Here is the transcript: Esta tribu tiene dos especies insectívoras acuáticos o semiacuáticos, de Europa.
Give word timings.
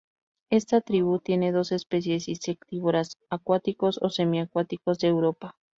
Esta 0.49 0.81
tribu 0.81 1.19
tiene 1.19 1.51
dos 1.51 1.71
especies 1.71 2.27
insectívoras 2.27 3.19
acuáticos 3.29 3.99
o 4.01 4.09
semiacuáticos, 4.09 4.97
de 4.97 5.09
Europa. 5.09 5.57